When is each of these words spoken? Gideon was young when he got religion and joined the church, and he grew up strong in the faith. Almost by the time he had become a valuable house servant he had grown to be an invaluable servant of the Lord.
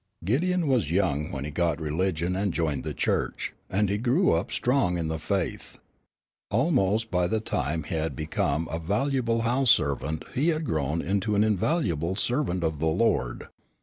Gideon 0.25 0.65
was 0.65 0.89
young 0.89 1.31
when 1.31 1.45
he 1.45 1.51
got 1.51 1.79
religion 1.79 2.35
and 2.35 2.51
joined 2.51 2.83
the 2.83 2.93
church, 2.95 3.53
and 3.69 3.87
he 3.87 3.99
grew 3.99 4.33
up 4.33 4.51
strong 4.51 4.97
in 4.97 5.09
the 5.09 5.19
faith. 5.19 5.77
Almost 6.49 7.11
by 7.11 7.27
the 7.27 7.39
time 7.39 7.83
he 7.83 7.93
had 7.93 8.15
become 8.15 8.67
a 8.71 8.79
valuable 8.79 9.43
house 9.43 9.69
servant 9.69 10.23
he 10.33 10.47
had 10.47 10.65
grown 10.65 11.01
to 11.19 11.29
be 11.29 11.35
an 11.35 11.43
invaluable 11.43 12.15
servant 12.15 12.63
of 12.63 12.79
the 12.79 12.87
Lord. 12.87 13.49